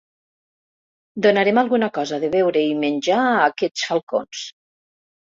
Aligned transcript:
Donarem 1.25 1.59
alguna 1.61 1.89
cosa 1.97 2.17
de 2.23 2.29
beure 2.35 2.63
i 2.69 2.71
menjar 2.85 3.19
a 3.25 3.43
aquests 3.51 3.85
falcons. 3.91 4.41